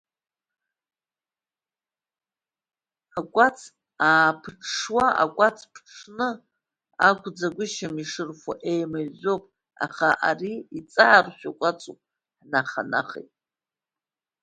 Акәац 3.19 3.59
ааԥҽҽуа 4.07 5.05
акәац 5.23 5.57
ԥҽны 5.73 6.29
акәӡагәышьам 7.07 7.95
ишырфо 8.03 8.53
еимыжәжәоуп, 8.71 9.43
аха 9.85 10.09
ари 10.29 10.53
иҵааршәу 10.77 11.53
кәацуп 11.59 11.99
ҳнаха-нахеит. 12.37 13.31